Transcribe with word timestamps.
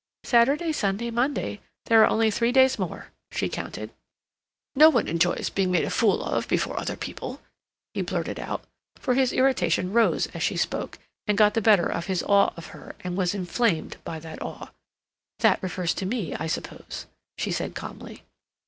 "Saturday, 0.23 0.71
Sunday, 0.71 1.11
Monday—there 1.11 2.01
are 2.01 2.07
only 2.09 2.31
three 2.31 2.51
days 2.51 2.79
more," 2.79 3.11
she 3.31 3.47
counted. 3.47 3.91
"No 4.73 4.89
one 4.89 5.07
enjoys 5.07 5.51
being 5.51 5.69
made 5.69 5.83
a 5.85 5.91
fool 5.91 6.23
of 6.23 6.47
before 6.47 6.79
other 6.79 6.95
people," 6.97 7.39
he 7.93 8.01
blurted 8.01 8.39
out, 8.39 8.63
for 8.95 9.13
his 9.13 9.31
irritation 9.31 9.93
rose 9.93 10.25
as 10.33 10.41
she 10.41 10.57
spoke, 10.57 10.97
and 11.27 11.37
got 11.37 11.53
the 11.53 11.61
better 11.61 11.85
of 11.85 12.07
his 12.07 12.23
awe 12.23 12.51
of 12.57 12.65
her, 12.73 12.95
and 13.01 13.15
was 13.15 13.35
inflamed 13.35 13.97
by 14.03 14.17
that 14.19 14.41
awe. 14.41 14.69
"That 15.41 15.61
refers 15.61 15.93
to 15.93 16.07
me, 16.07 16.33
I 16.33 16.47
suppose," 16.47 17.05
she 17.37 17.51
said 17.51 17.75
calmly. 17.75 18.23